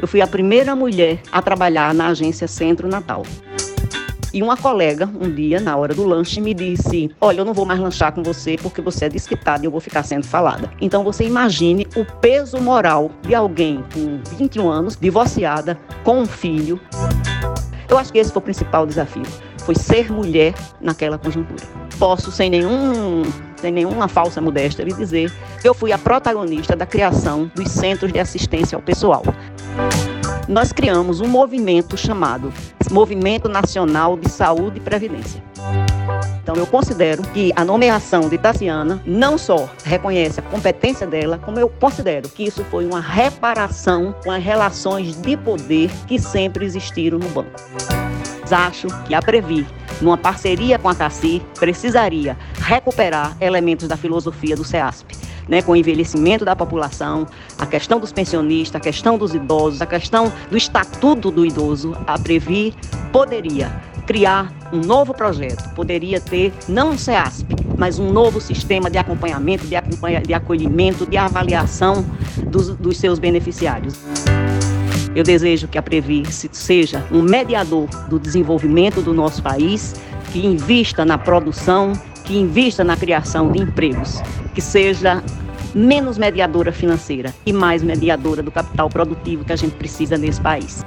[0.00, 3.24] Eu fui a primeira mulher a trabalhar na agência Centro Natal.
[4.32, 7.64] E uma colega, um dia, na hora do lanche, me disse: Olha, eu não vou
[7.64, 10.70] mais lanchar com você porque você é desquitada e eu vou ficar sendo falada.
[10.80, 16.78] Então você imagine o peso moral de alguém com 21 anos, divorciada, com um filho.
[17.88, 19.24] Eu acho que esse foi o principal desafio.
[19.64, 21.64] Foi ser mulher naquela conjuntura.
[21.98, 23.22] Posso, sem nenhum
[23.60, 25.32] sem nenhuma falsa modéstia, lhe dizer
[25.64, 29.22] eu fui a protagonista da criação dos centros de assistência ao pessoal
[30.48, 32.52] nós criamos um movimento chamado
[32.90, 35.42] Movimento Nacional de Saúde e Previdência.
[36.42, 41.60] Então, eu considero que a nomeação de Tassiana não só reconhece a competência dela, como
[41.60, 47.18] eu considero que isso foi uma reparação com as relações de poder que sempre existiram
[47.18, 47.50] no banco.
[48.50, 49.66] Acho que a Previ,
[50.00, 52.34] numa parceria com a CACI, precisaria
[52.68, 55.16] recuperar elementos da filosofia do CEASP
[55.48, 57.26] né, com o envelhecimento da população,
[57.58, 62.18] a questão dos pensionistas, a questão dos idosos, a questão do estatuto do idoso, a
[62.18, 62.74] Previ
[63.10, 63.72] poderia
[64.06, 67.46] criar um novo projeto, poderia ter não um CEASP,
[67.78, 72.04] mas um novo sistema de acompanhamento, de, acompanha, de acolhimento, de avaliação
[72.44, 73.98] dos, dos seus beneficiários.
[75.14, 79.94] Eu desejo que a Previ seja um mediador do desenvolvimento do nosso país,
[80.32, 81.94] que invista na produção,
[82.28, 84.20] que invista na criação de empregos,
[84.54, 85.24] que seja
[85.74, 90.84] menos mediadora financeira e mais mediadora do capital produtivo que a gente precisa nesse país.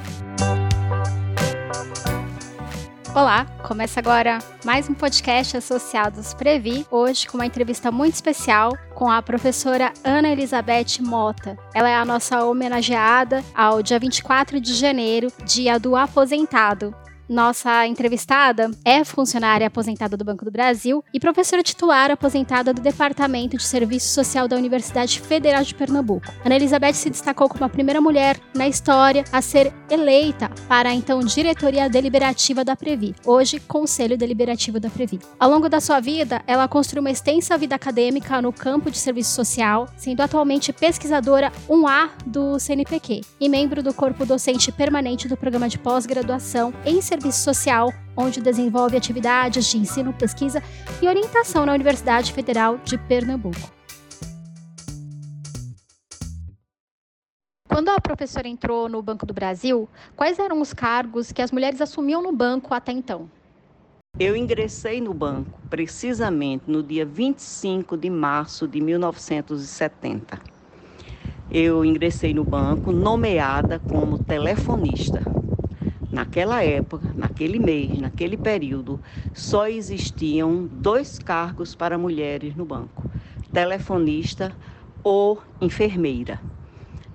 [3.16, 9.10] Olá, começa agora mais um podcast Associados Previ, hoje com uma entrevista muito especial com
[9.10, 11.58] a professora Ana Elizabeth Mota.
[11.74, 16.96] Ela é a nossa homenageada ao dia 24 de janeiro, dia do aposentado.
[17.32, 23.56] Nossa entrevistada é funcionária aposentada do Banco do Brasil e professora titular aposentada do Departamento
[23.56, 26.30] de Serviço Social da Universidade Federal de Pernambuco.
[26.44, 30.94] Ana Elizabeth se destacou como a primeira mulher na história a ser eleita para a
[30.94, 35.18] então diretoria deliberativa da Previ, hoje Conselho Deliberativo da Previ.
[35.40, 39.34] Ao longo da sua vida, ela construiu uma extensa vida acadêmica no campo de serviço
[39.34, 45.70] social, sendo atualmente pesquisadora 1A do CNPq e membro do corpo docente permanente do programa
[45.70, 50.62] de pós-graduação em serviço Serviço Social, onde desenvolve atividades de ensino, pesquisa
[51.00, 53.72] e orientação na Universidade Federal de Pernambuco.
[57.68, 61.80] Quando a professora entrou no Banco do Brasil, quais eram os cargos que as mulheres
[61.80, 63.30] assumiam no banco até então?
[64.20, 70.40] Eu ingressei no banco precisamente no dia 25 de março de 1970.
[71.52, 75.41] Eu ingressei no banco nomeada como telefonista.
[76.12, 79.02] Naquela época, naquele mês, naquele período,
[79.34, 83.08] só existiam dois cargos para mulheres no banco:
[83.54, 84.54] telefonista
[85.02, 86.42] ou enfermeira.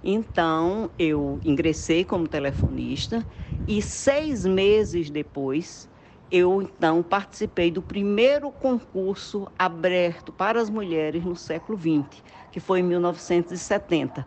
[0.02, 3.26] Então, eu ingressei como telefonista
[3.66, 5.90] e seis meses depois,
[6.30, 12.80] eu então participei do primeiro concurso aberto para as mulheres no século XX, que foi
[12.80, 14.26] em 1970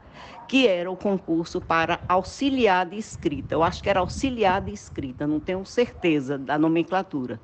[0.50, 3.54] que era o concurso para auxiliar de escrita.
[3.54, 7.40] Eu acho que era auxiliar de escrita, não tenho certeza da nomenclatura.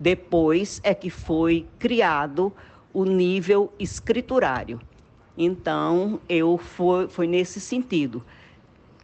[0.00, 2.50] Depois é que foi criado
[2.90, 4.80] o nível escriturário.
[5.36, 8.24] Então, eu foi, foi nesse sentido.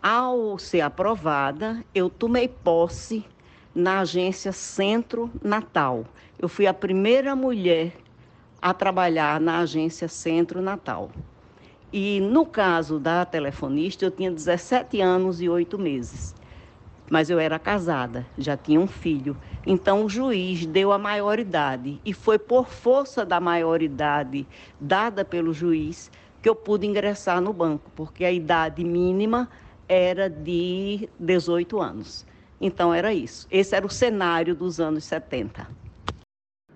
[0.02, 3.26] Ao ser aprovada, eu tomei posse
[3.74, 6.06] na agência Centro Natal.
[6.38, 7.92] Eu fui a primeira mulher
[8.62, 11.10] a trabalhar na agência Centro Natal.
[11.96, 16.34] E no caso da telefonista, eu tinha 17 anos e 8 meses.
[17.08, 19.36] Mas eu era casada, já tinha um filho.
[19.64, 22.00] Então o juiz deu a maioridade.
[22.04, 24.44] E foi por força da maioridade
[24.80, 26.10] dada pelo juiz
[26.42, 29.48] que eu pude ingressar no banco, porque a idade mínima
[29.88, 32.26] era de 18 anos.
[32.60, 33.46] Então era isso.
[33.48, 35.83] Esse era o cenário dos anos 70.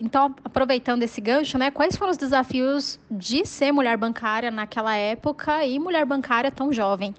[0.01, 5.65] Então, aproveitando esse gancho, né, quais foram os desafios de ser mulher bancária naquela época
[5.65, 7.15] e mulher bancária tão jovem?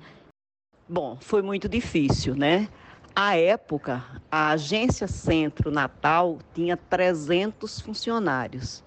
[0.88, 2.70] Bom, foi muito difícil, né?
[3.14, 8.82] À época, a agência Centro Natal tinha 300 funcionários.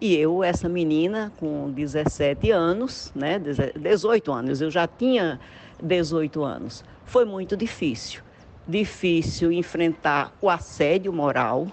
[0.00, 5.38] E eu, essa menina com 17 anos, né, 18 anos, eu já tinha
[5.82, 6.84] 18 anos.
[7.04, 8.22] Foi muito difícil.
[8.66, 11.66] Difícil enfrentar o assédio moral,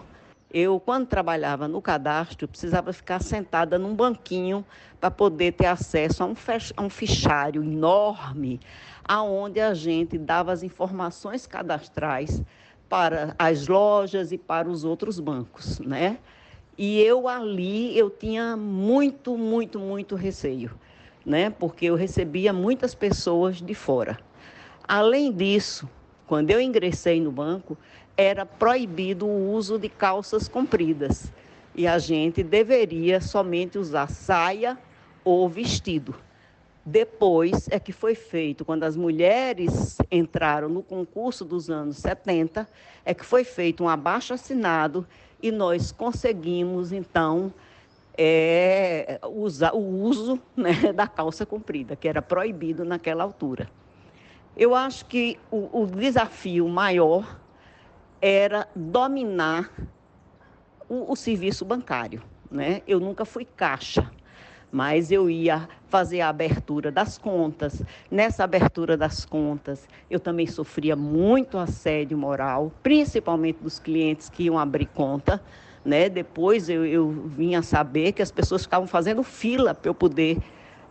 [0.56, 4.66] eu, quando trabalhava no cadastro, precisava ficar sentada num banquinho
[5.02, 6.34] para poder ter acesso a um,
[6.78, 8.62] a um fichário enorme,
[9.04, 12.42] aonde a gente dava as informações cadastrais
[12.88, 16.20] para as lojas e para os outros bancos, né?
[16.78, 20.72] E eu ali eu tinha muito, muito, muito receio,
[21.26, 21.50] né?
[21.50, 24.18] Porque eu recebia muitas pessoas de fora.
[24.88, 25.90] Além disso,
[26.26, 27.78] quando eu ingressei no banco,
[28.18, 31.32] era proibido o uso de calças compridas
[31.74, 34.78] e a gente deveria somente usar saia
[35.24, 36.16] ou vestido.
[36.86, 42.68] Depois é que foi feito, quando as mulheres entraram no concurso dos anos 70,
[43.04, 45.06] é que foi feito um abaixo assinado
[45.42, 47.52] e nós conseguimos, então,
[48.16, 53.70] é, usar, o uso né, da calça comprida, que era proibido naquela altura.
[54.56, 57.40] Eu acho que o, o desafio maior
[58.28, 59.70] era dominar
[60.90, 62.24] o, o serviço bancário.
[62.50, 62.82] Né?
[62.88, 64.12] Eu nunca fui caixa
[64.72, 67.82] mas eu ia fazer a abertura das contas.
[68.12, 74.60] Nessa abertura das contas, eu também sofria muito assédio moral, principalmente dos clientes que iam
[74.60, 75.42] abrir conta.
[75.86, 76.10] Né?
[76.10, 80.40] Depois eu, eu vinha saber que as pessoas ficavam fazendo fila para eu poder,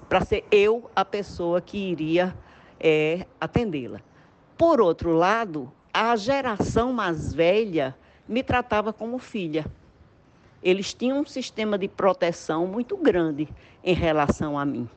[0.09, 2.35] para ser eu a pessoa que iria
[2.81, 4.01] é, atendê-la.
[4.57, 7.97] Por outro lado, a geração mais velha
[8.29, 9.65] me tratava como filha
[10.65, 13.47] eles tinham um sistema de proteção muito grande
[13.85, 14.89] em relação a mim.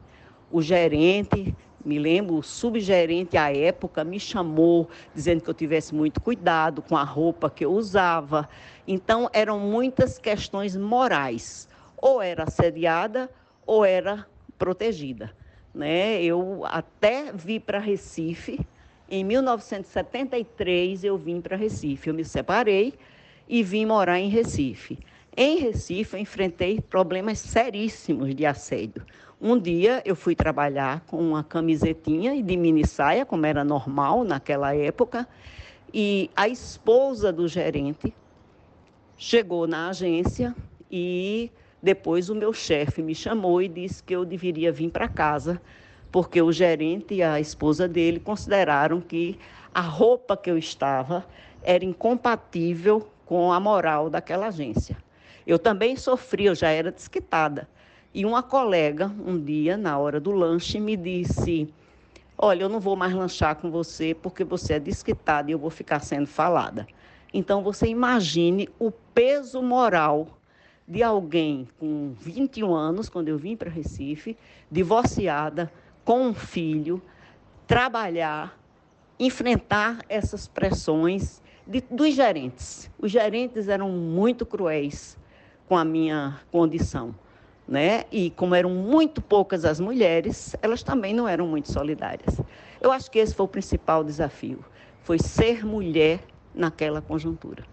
[0.49, 1.53] O gerente,
[1.83, 6.95] me lembro, o subgerente à época me chamou dizendo que eu tivesse muito cuidado com
[6.95, 8.47] a roupa que eu usava.
[8.87, 11.67] Então, eram muitas questões morais.
[11.97, 13.29] Ou era assediada
[13.65, 14.25] ou era
[14.57, 15.35] protegida.
[15.73, 16.23] Né?
[16.23, 18.65] Eu até vi para Recife,
[19.09, 22.09] em 1973 eu vim para Recife.
[22.09, 22.93] Eu me separei
[23.47, 24.99] e vim morar em Recife.
[25.35, 29.05] Em Recife, eu enfrentei problemas seríssimos de assédio.
[29.39, 34.23] Um dia eu fui trabalhar com uma camisetinha e de mini saia, como era normal
[34.23, 35.27] naquela época,
[35.93, 38.11] e a esposa do gerente
[39.15, 40.55] chegou na agência
[40.91, 41.51] e
[41.81, 45.61] depois o meu chefe me chamou e disse que eu deveria vir para casa,
[46.11, 49.37] porque o gerente e a esposa dele consideraram que
[49.73, 51.25] a roupa que eu estava
[51.61, 54.97] era incompatível com a moral daquela agência.
[55.45, 57.67] Eu também sofri, eu já era desquitada.
[58.13, 61.71] E uma colega, um dia, na hora do lanche, me disse:
[62.37, 65.69] Olha, eu não vou mais lanchar com você porque você é desquitada e eu vou
[65.69, 66.87] ficar sendo falada.
[67.33, 70.27] Então, você imagine o peso moral
[70.87, 74.37] de alguém com 21 anos, quando eu vim para Recife,
[74.71, 75.71] divorciada,
[76.07, 77.01] com um filho,
[77.67, 78.57] trabalhar,
[79.19, 82.89] enfrentar essas pressões de, dos gerentes.
[82.97, 85.17] Os gerentes eram muito cruéis
[85.67, 87.13] com a minha condição.
[87.67, 88.05] Né?
[88.09, 92.41] E como eram muito poucas as mulheres, elas também não eram muito solidárias.
[92.79, 94.63] Eu acho que esse foi o principal desafio,
[95.01, 96.21] foi ser mulher
[96.55, 97.65] naquela conjuntura.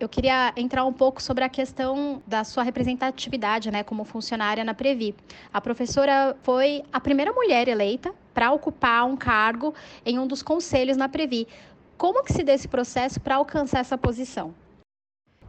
[0.00, 4.72] Eu queria entrar um pouco sobre a questão da sua representatividade, né, como funcionária na
[4.72, 5.14] Previ.
[5.52, 9.74] A professora foi a primeira mulher eleita para ocupar um cargo
[10.06, 11.46] em um dos conselhos na Previ.
[11.98, 14.54] Como que se deu esse processo para alcançar essa posição?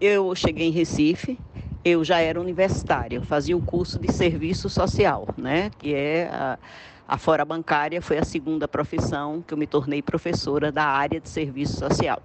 [0.02, 1.40] Eu cheguei em Recife,
[1.86, 5.72] eu já era universitária, eu fazia o curso de serviço social, né?
[5.80, 6.60] Que é a,
[7.08, 11.30] a fora bancária, foi a segunda profissão que eu me tornei professora da área de
[11.30, 12.22] serviço social.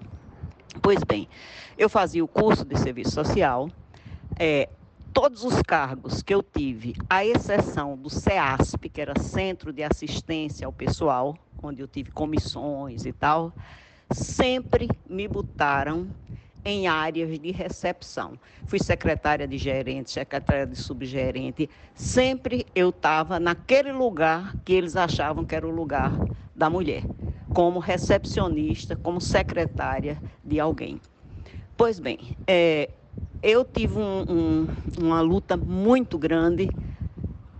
[0.82, 1.28] Pois bem,
[1.76, 3.68] eu fazia o curso de serviço social,
[4.38, 4.68] é,
[5.12, 10.66] todos os cargos que eu tive, à exceção do CEASP, que era Centro de Assistência
[10.66, 13.52] ao Pessoal, onde eu tive comissões e tal,
[14.10, 16.08] sempre me botaram
[16.64, 18.38] em áreas de recepção.
[18.66, 21.70] Fui secretária de gerente, secretária de subgerente.
[21.94, 26.12] Sempre eu estava naquele lugar que eles achavam que era o lugar
[26.56, 27.04] da mulher,
[27.52, 31.00] como recepcionista, como secretária de alguém.
[31.76, 32.88] Pois bem, é,
[33.42, 36.70] eu tive um, um, uma luta muito grande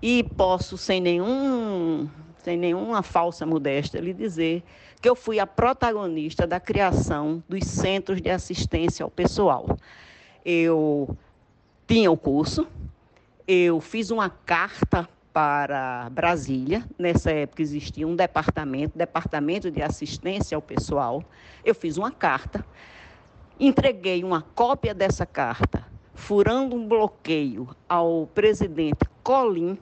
[0.01, 2.09] e posso, sem nenhum
[2.47, 4.63] sem nenhuma falsa modéstia, lhe dizer
[5.03, 9.77] que eu fui a protagonista da criação dos centros de assistência ao pessoal.
[10.45, 11.17] Eu
[11.89, 12.65] tinha o curso,
[13.49, 16.83] eu fiz uma carta para Brasília.
[16.99, 21.23] Nessa época existia um departamento, departamento de assistência ao pessoal.
[21.63, 22.65] Eu fiz uma carta,
[23.61, 29.77] entreguei uma cópia dessa carta, furando um bloqueio ao presidente Colim,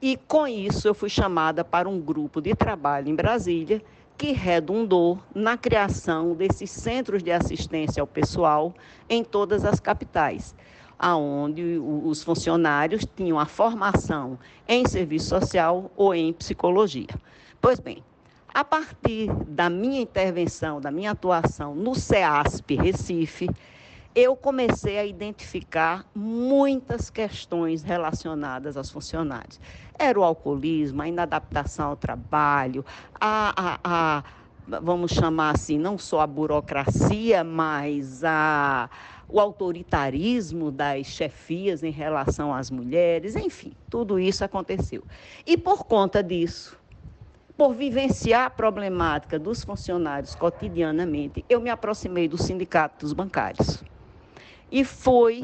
[0.00, 3.82] e com isso eu fui chamada para um grupo de trabalho em Brasília
[4.16, 8.72] que redundou na criação desses centros de assistência ao pessoal
[9.06, 10.54] em todas as capitais,
[11.00, 14.38] aonde os funcionários tinham a formação
[14.68, 17.08] em serviço social ou em psicologia.
[17.58, 18.04] Pois bem,
[18.52, 23.48] a partir da minha intervenção, da minha atuação no CEASP Recife,
[24.14, 29.58] eu comecei a identificar muitas questões relacionadas aos funcionários.
[29.98, 32.84] Era o alcoolismo, a inadaptação ao trabalho,
[33.18, 34.24] a, a, a
[34.82, 38.90] vamos chamar assim, não só a burocracia, mas a,
[39.32, 45.02] o autoritarismo das chefias em relação às mulheres, enfim, tudo isso aconteceu.
[45.46, 46.78] E por conta disso,
[47.56, 53.82] por vivenciar a problemática dos funcionários cotidianamente, eu me aproximei do Sindicato dos Bancários.
[54.72, 55.42] E foi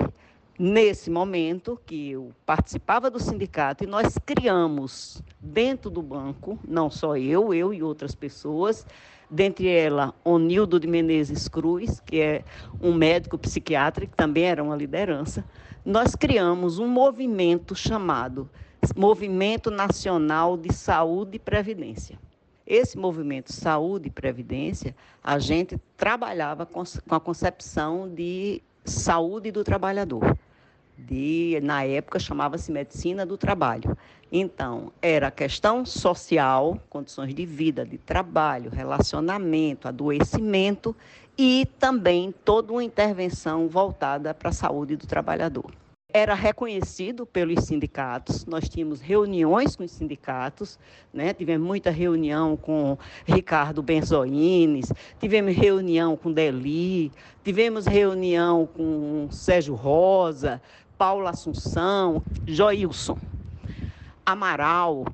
[0.58, 7.16] nesse momento que eu participava do sindicato e nós criamos dentro do banco, não só
[7.16, 8.86] eu, eu e outras pessoas,
[9.30, 12.44] dentre elas Onildo de Menezes Cruz, que é
[12.80, 15.44] um médico psiquiatra, que também era uma liderança,
[15.84, 18.48] nós criamos um movimento chamado
[18.94, 22.18] Movimento Nacional de Saúde e Previdência.
[22.66, 30.36] Esse movimento Saúde e Previdência, a gente trabalhava com a concepção de saúde do trabalhador.
[30.98, 33.96] De, na época chamava-se medicina do trabalho.
[34.32, 40.96] Então, era questão social, condições de vida, de trabalho, relacionamento, adoecimento
[41.38, 45.70] e também toda uma intervenção voltada para a saúde do trabalhador
[46.16, 48.46] era reconhecido pelos sindicatos.
[48.46, 50.78] Nós tínhamos reuniões com os sindicatos,
[51.12, 51.34] né?
[51.34, 57.12] tivemos muita reunião com Ricardo Benzoines, tivemos reunião com Deli,
[57.44, 60.60] tivemos reunião com Sérgio Rosa,
[60.98, 63.18] Paula Assunção, Joilson,
[64.24, 65.06] Amaral.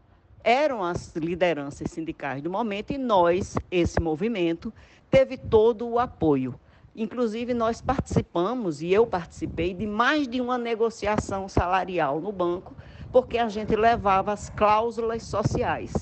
[0.45, 4.73] Eram as lideranças sindicais do momento e nós, esse movimento,
[5.11, 6.59] teve todo o apoio.
[6.95, 12.75] Inclusive, nós participamos, e eu participei, de mais de uma negociação salarial no banco,
[13.11, 15.93] porque a gente levava as cláusulas sociais.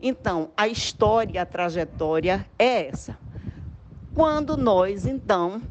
[0.00, 3.18] Então, a história, a trajetória é essa.
[4.14, 5.62] Quando nós, então,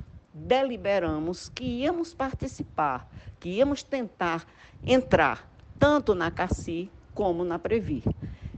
[0.46, 4.46] deliberamos que íamos participar, que íamos tentar
[4.86, 5.48] entrar
[5.80, 8.04] tanto na CACI como na Previ.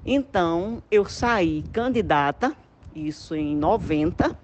[0.06, 2.56] Então, eu saí candidata,
[2.96, 4.36] isso em 90,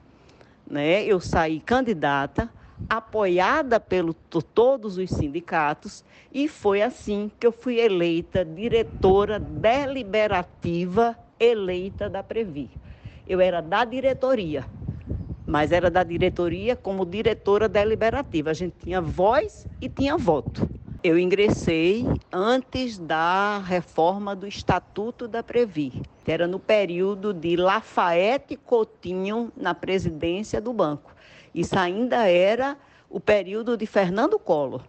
[0.69, 2.49] né, eu saí candidata,
[2.89, 4.13] apoiada por
[4.43, 12.69] todos os sindicatos, e foi assim que eu fui eleita diretora deliberativa eleita da Previ.
[13.27, 14.65] Eu era da diretoria,
[15.45, 18.49] mas era da diretoria como diretora deliberativa.
[18.49, 20.67] A gente tinha voz e tinha voto.
[21.03, 28.55] Eu ingressei antes da reforma do Estatuto da Previ, que era no período de Lafayette
[28.55, 31.13] Coutinho na presidência do banco.
[31.53, 32.75] Isso ainda era
[33.09, 34.81] o período de Fernando Collor.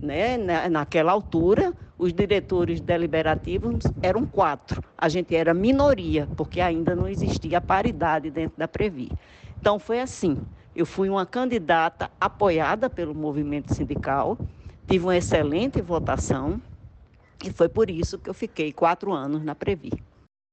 [0.00, 0.36] Né?
[0.68, 4.82] naquela altura, os diretores deliberativos eram quatro.
[4.98, 9.12] A gente era minoria, porque ainda não existia paridade dentro da Previ.
[9.62, 10.36] Então, foi assim.
[10.74, 14.36] Eu fui uma candidata apoiada pelo movimento sindical,
[14.88, 16.60] Tive uma excelente votação
[17.42, 19.90] e foi por isso que eu fiquei quatro anos na Previ.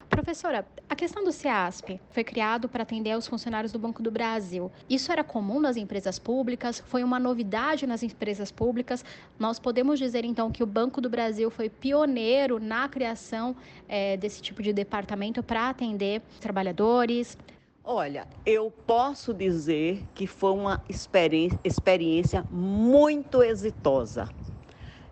[0.07, 4.71] Professora, a questão do CEASP foi criado para atender os funcionários do Banco do Brasil.
[4.89, 6.81] Isso era comum nas empresas públicas?
[6.87, 9.03] Foi uma novidade nas empresas públicas?
[9.37, 13.55] Nós podemos dizer então que o Banco do Brasil foi pioneiro na criação
[13.87, 17.37] é, desse tipo de departamento para atender trabalhadores,
[17.83, 24.29] Olha, eu posso dizer que foi uma experiência, muito exitosa.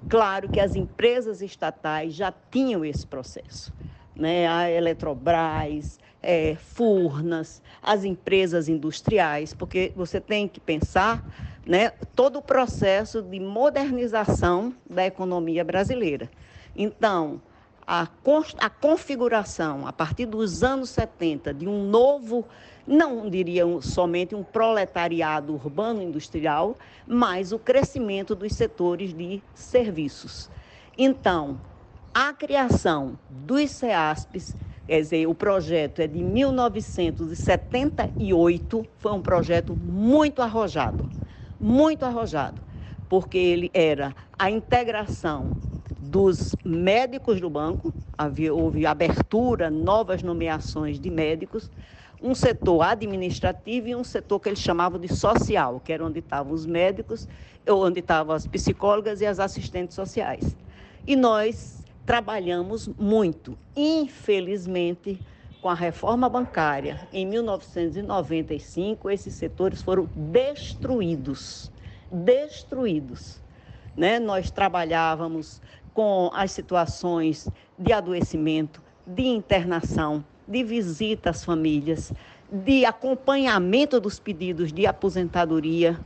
[0.09, 3.74] Claro que as empresas estatais já tinham esse processo.
[4.15, 4.47] Né?
[4.47, 11.29] A Eletrobras, é, Furnas, as empresas industriais, porque você tem que pensar
[11.65, 16.29] né, todo o processo de modernização da economia brasileira.
[16.75, 17.41] Então,
[17.88, 18.08] a,
[18.60, 22.46] a configuração, a partir dos anos 70, de um novo,
[22.86, 26.75] não diria somente um proletariado urbano industrial,
[27.08, 30.51] mas o crescimento dos setores de serviços.
[30.98, 31.62] Então,
[32.13, 40.41] a criação dos CEASPs, quer dizer, o projeto é de 1978, foi um projeto muito
[40.41, 41.10] arrojado,
[41.58, 42.62] muito arrojado,
[43.08, 45.56] porque ele era a integração
[46.07, 51.69] dos médicos do banco, havia, houve abertura, novas nomeações de médicos,
[52.21, 56.53] um setor administrativo e um setor que eles chamavam de social, que era onde estavam
[56.53, 57.27] os médicos,
[57.67, 60.55] onde estavam as psicólogas e as assistentes sociais.
[61.05, 63.57] E nós trabalhamos muito.
[63.75, 65.19] Infelizmente,
[65.61, 71.71] com a reforma bancária, em 1995, esses setores foram destruídos.
[72.11, 73.41] Destruídos.
[73.95, 74.19] Né?
[74.19, 75.61] Nós trabalhávamos
[75.98, 82.13] com as situações de adoecimento, de internação, de visita às famílias,
[82.51, 86.00] de acompanhamento dos pedidos de aposentadoria.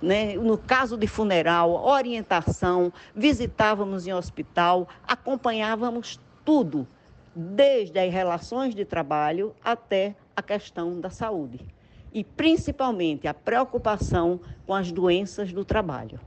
[0.00, 0.32] né?
[0.36, 6.88] no caso de funeral, orientação, visitávamos em hospital, acompanhávamos tudo,
[7.36, 11.60] desde as relações de trabalho até a questão da saúde.
[12.14, 16.18] E principalmente a preocupação com as doenças do trabalho.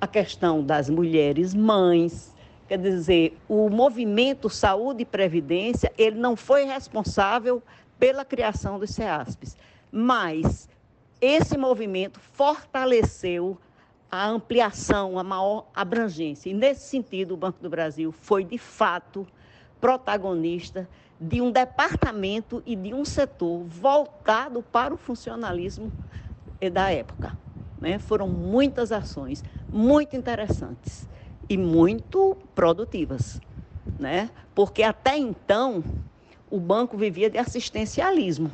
[0.00, 2.35] A questão das mulheres mães,
[2.66, 7.62] quer dizer, o movimento Saúde e Previdência, ele não foi responsável
[7.98, 9.56] pela criação dos CEASPs,
[9.90, 10.68] mas
[11.20, 13.56] esse movimento fortaleceu
[14.10, 16.50] a ampliação, a maior abrangência.
[16.50, 19.26] E, nesse sentido, o Banco do Brasil foi, de fato,
[19.80, 20.88] protagonista
[21.20, 25.90] de um departamento e de um setor voltado para o funcionalismo
[26.72, 27.36] da época.
[27.80, 27.98] Né?
[27.98, 31.08] Foram muitas ações muito interessantes
[31.48, 33.40] e muito produtivas,
[33.98, 34.30] né?
[34.54, 35.84] porque até então
[36.50, 38.50] o banco vivia de assistencialismo.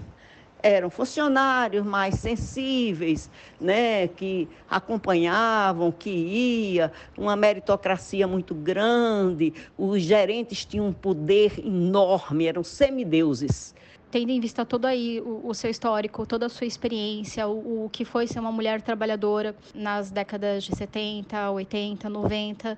[0.65, 3.29] Eram funcionários mais sensíveis,
[3.61, 12.47] né, que acompanhavam, que ia, uma meritocracia muito grande, os gerentes tinham um poder enorme,
[12.47, 13.75] eram semideuses
[14.13, 17.91] tendo em vista todo aí o, o, seu histórico, toda a sua experiência, o, o,
[17.91, 22.77] que foi ser uma mulher trabalhadora nas décadas de 70, 80, 90, a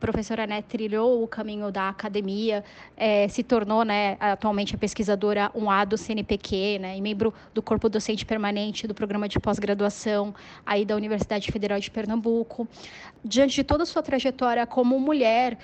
[0.00, 2.64] professora né, trilhou o caminho da academia,
[2.96, 7.88] é, se tornou né, atualmente a pesquisadora 1A do CNPq, né, e membro do corpo
[7.88, 10.34] docente permanente do programa de pós-graduação
[10.66, 12.66] aí da Universidade Federal de Pernambuco.
[13.24, 15.56] Diante de toda a sua trajetória como mulher,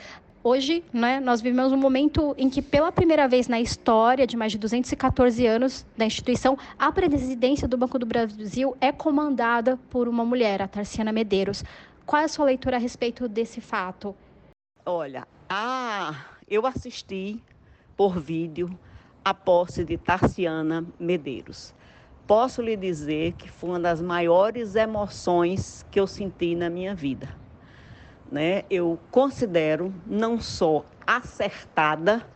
[0.42, 4.52] Hoje, né, nós vivemos um momento em que, pela primeira vez na história de mais
[4.52, 10.24] de 214 anos da instituição, a presidência do Banco do Brasil é comandada por uma
[10.24, 11.64] mulher, a Tarciana Medeiros.
[12.06, 14.14] Qual é a sua leitura a respeito desse fato?
[14.86, 16.14] Olha, ah,
[16.48, 17.42] eu assisti
[17.96, 18.70] por vídeo
[19.24, 21.74] a posse de Tarciana Medeiros.
[22.28, 27.28] Posso lhe dizer que foi uma das maiores emoções que eu senti na minha vida
[28.30, 32.26] né, eu considero não só acertada,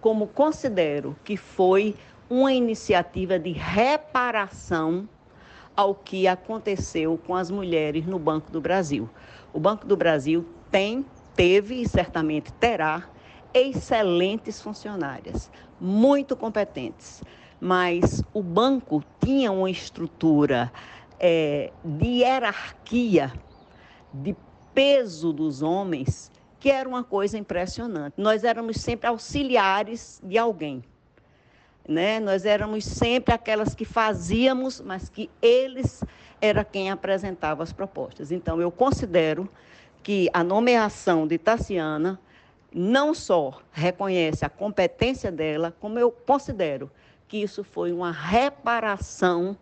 [0.00, 1.96] como considero que foi
[2.30, 5.08] uma iniciativa de reparação
[5.74, 9.08] ao que aconteceu com as mulheres no Banco do Brasil.
[9.52, 13.08] O Banco do Brasil tem, teve e certamente terá
[13.54, 17.22] excelentes funcionárias, muito competentes,
[17.60, 20.70] mas o banco tinha uma estrutura
[21.18, 23.32] é, de hierarquia,
[24.12, 24.36] de
[24.78, 28.14] peso dos homens, que era uma coisa impressionante.
[28.16, 30.84] Nós éramos sempre auxiliares de alguém.
[31.88, 32.20] Né?
[32.20, 36.04] Nós éramos sempre aquelas que fazíamos, mas que eles
[36.40, 38.30] era quem apresentava as propostas.
[38.30, 39.48] Então, eu considero
[40.00, 42.16] que a nomeação de Tassiana
[42.72, 46.88] não só reconhece a competência dela, como eu considero
[47.26, 49.56] que isso foi uma reparação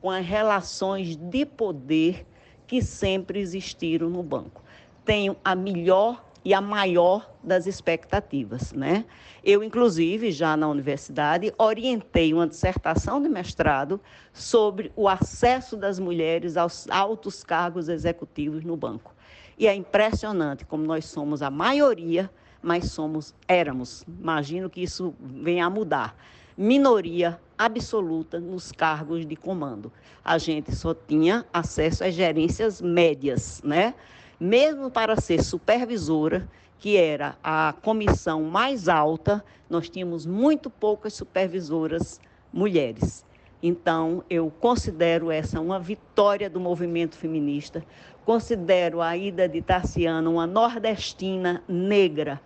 [0.00, 2.24] com as relações de poder
[2.66, 4.62] que sempre existiram no banco.
[5.04, 9.04] Tenho a melhor e a maior das expectativas, né?
[9.42, 14.00] Eu, inclusive, já na universidade, orientei uma dissertação de mestrado
[14.32, 19.14] sobre o acesso das mulheres aos altos cargos executivos no banco.
[19.58, 25.66] E é impressionante como nós somos a maioria, mas somos, éramos, imagino que isso venha
[25.66, 26.16] a mudar,
[26.56, 29.90] minoria absoluta nos cargos de comando.
[30.24, 33.94] A gente só tinha acesso às gerências médias, né?
[34.38, 42.20] Mesmo para ser supervisora, que era a comissão mais alta, nós tínhamos muito poucas supervisoras
[42.52, 43.24] mulheres.
[43.62, 47.82] Então, eu considero essa uma vitória do movimento feminista,
[48.24, 52.40] considero a ida de Tarciana uma nordestina negra,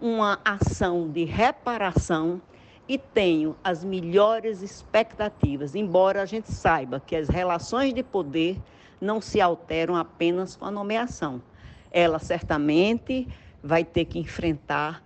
[0.00, 2.42] uma ação de reparação
[2.88, 8.60] e tenho as melhores expectativas, embora a gente saiba que as relações de poder
[9.00, 11.42] não se alteram apenas com a nomeação.
[11.90, 13.28] Ela certamente
[13.62, 15.02] vai ter que enfrentar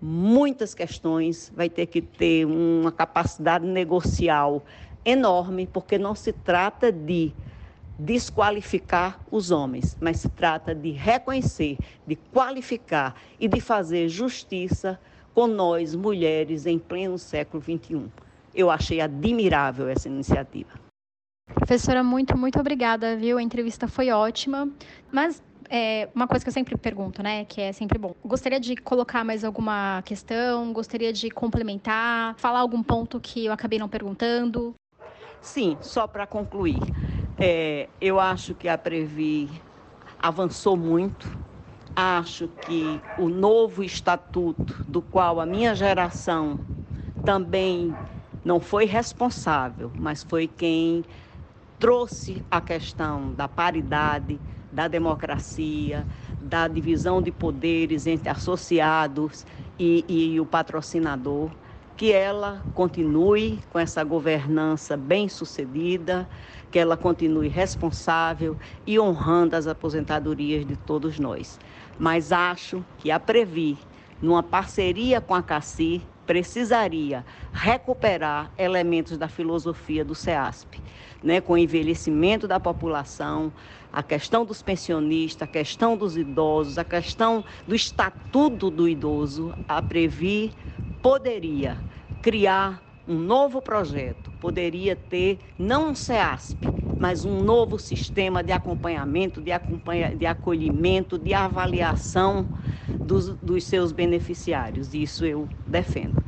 [0.00, 4.64] muitas questões, vai ter que ter uma capacidade negocial
[5.04, 7.32] enorme, porque não se trata de
[7.96, 14.98] desqualificar os homens, mas se trata de reconhecer, de qualificar e de fazer justiça
[15.34, 18.06] com nós, mulheres, em pleno século XXI.
[18.54, 20.70] Eu achei admirável essa iniciativa.
[21.54, 23.38] Professora, muito, muito obrigada, viu?
[23.38, 24.68] A entrevista foi ótima,
[25.10, 28.14] mas é uma coisa que eu sempre pergunto, né, que é sempre bom.
[28.22, 30.72] Gostaria de colocar mais alguma questão?
[30.72, 32.34] Gostaria de complementar?
[32.36, 34.74] Falar algum ponto que eu acabei não perguntando?
[35.40, 36.78] Sim, só para concluir.
[37.38, 39.48] É, eu acho que a Previ
[40.20, 41.26] avançou muito
[41.94, 46.60] acho que o novo estatuto, do qual a minha geração
[47.24, 47.96] também
[48.44, 51.04] não foi responsável, mas foi quem
[51.78, 56.06] trouxe a questão da paridade, da democracia,
[56.40, 59.44] da divisão de poderes entre associados
[59.78, 61.50] e, e o patrocinador,
[61.96, 66.28] que ela continue com essa governança bem sucedida,
[66.70, 71.58] que ela continue responsável e honrando as aposentadorias de todos nós.
[71.98, 73.78] Mas acho que a Previ,
[74.20, 80.80] numa parceria com a CACI, precisaria recuperar elementos da filosofia do CEASP,
[81.22, 83.52] né, com o envelhecimento da população,
[83.92, 89.82] a questão dos pensionistas, a questão dos idosos, a questão do estatuto do idoso, a
[89.82, 90.52] Previ
[91.02, 91.82] poderia
[92.20, 99.40] criar um novo projeto, poderia ter não um CEASP, mas um novo sistema de acompanhamento,
[99.40, 102.48] de, acompanha, de acolhimento, de avaliação
[103.02, 104.94] dos, dos seus beneficiários.
[104.94, 106.22] Isso eu defendo.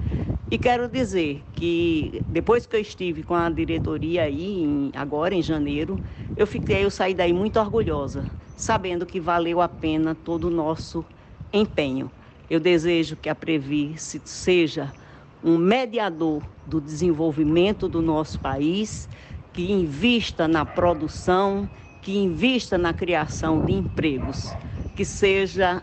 [0.50, 5.42] E quero dizer que depois que eu estive com a diretoria aí, em, agora em
[5.42, 6.00] janeiro,
[6.36, 11.04] eu fiquei, eu saí daí muito orgulhosa, sabendo que valeu a pena todo o nosso
[11.52, 12.12] empenho.
[12.48, 14.94] Eu desejo que a Previ seja
[15.42, 19.08] um mediador do desenvolvimento do nosso país,
[19.52, 21.68] que invista na produção,
[22.00, 24.56] que invista na criação de empregos,
[24.94, 25.82] que seja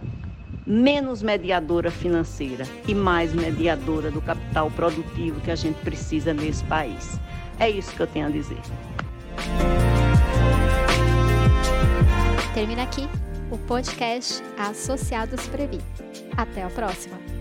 [0.66, 7.20] menos mediadora financeira e mais mediadora do capital produtivo que a gente precisa nesse país.
[7.60, 8.62] É isso que eu tenho a dizer.
[12.54, 13.08] Termina aqui
[13.50, 15.80] o podcast Associados Previ.
[16.36, 17.41] Até a próxima!